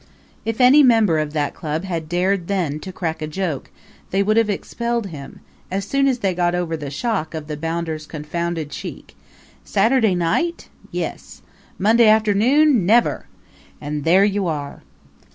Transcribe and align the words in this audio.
If 0.45 0.59
any 0.59 0.81
member 0.81 1.19
of 1.19 1.31
that 1.33 1.53
club 1.53 1.83
had 1.83 2.09
dared 2.09 2.47
then 2.47 2.79
to 2.79 2.91
crack 2.91 3.21
a 3.21 3.27
joke 3.27 3.69
they 4.09 4.23
would 4.23 4.35
have 4.35 4.49
expelled 4.49 5.05
him 5.05 5.41
as 5.69 5.85
soon 5.85 6.07
as 6.07 6.17
they 6.25 6.33
got 6.33 6.55
over 6.55 6.75
the 6.75 6.89
shock 6.89 7.35
of 7.35 7.45
the 7.45 7.55
bounder's 7.55 8.07
confounded 8.07 8.71
cheek. 8.71 9.15
Saturday 9.63 10.15
night? 10.15 10.69
Yes. 10.89 11.43
Monday 11.77 12.07
afternoon? 12.07 12.83
Never! 12.83 13.27
And 13.79 14.03
there 14.03 14.25
you 14.25 14.47
are! 14.47 14.81